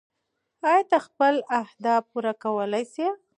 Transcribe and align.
ایا 0.69 0.81
ته 0.89 0.97
خپل 1.07 1.35
اهداف 1.61 2.03
پوره 2.11 2.33
کولی 2.43 2.83
شې؟ 2.93 3.07